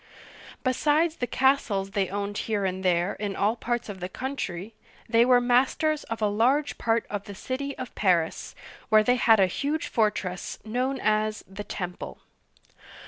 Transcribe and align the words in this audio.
Besides 0.63 1.17
the 1.17 1.27
castles 1.27 1.91
they 1.91 2.09
owned 2.09 2.35
here 2.49 2.65
and 2.65 2.83
there 2.83 3.13
in 3.13 3.35
all 3.35 3.55
parts 3.55 3.87
of 3.87 3.99
the 3.99 4.09
coun 4.09 4.35
try, 4.35 4.71
they 5.07 5.23
were 5.25 5.39
masters 5.39 6.05
of 6.05 6.23
a 6.23 6.27
large 6.27 6.79
part 6.79 7.05
of 7.11 7.25
the 7.25 7.35
city 7.35 7.77
of 7.77 7.93
Paris, 7.93 8.55
where 8.89 9.03
they 9.03 9.17
had 9.17 9.39
a 9.39 9.45
huge 9.45 9.85
fortress 9.85 10.57
known 10.65 10.99
as" 10.99 11.43
the 11.47 11.63
Temple.' 11.63 12.17